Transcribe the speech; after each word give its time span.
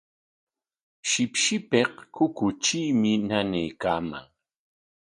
Shipshipik 1.09 1.93
kukutriimi 2.15 3.11
nanaykaaman. 3.27 4.25